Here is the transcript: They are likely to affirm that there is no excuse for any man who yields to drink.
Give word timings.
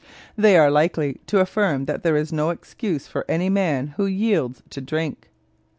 They 0.35 0.57
are 0.57 0.71
likely 0.71 1.21
to 1.27 1.41
affirm 1.41 1.85
that 1.85 2.01
there 2.01 2.15
is 2.15 2.33
no 2.33 2.49
excuse 2.49 3.05
for 3.05 3.23
any 3.29 3.49
man 3.49 3.89
who 3.97 4.07
yields 4.07 4.63
to 4.71 4.81
drink. 4.81 5.29